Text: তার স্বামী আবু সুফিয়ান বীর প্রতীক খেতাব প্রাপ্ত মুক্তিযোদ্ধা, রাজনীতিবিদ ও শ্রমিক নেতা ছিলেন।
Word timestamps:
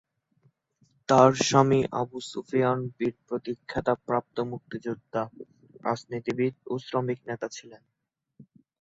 তার 1.09 1.31
স্বামী 1.47 1.79
আবু 2.01 2.17
সুফিয়ান 2.29 2.79
বীর 2.95 3.15
প্রতীক 3.27 3.57
খেতাব 3.67 3.97
প্রাপ্ত 4.07 4.35
মুক্তিযোদ্ধা, 4.51 5.21
রাজনীতিবিদ 5.83 6.55
ও 6.67 6.83
শ্রমিক 6.85 7.19
নেতা 7.29 7.47
ছিলেন। 7.55 7.81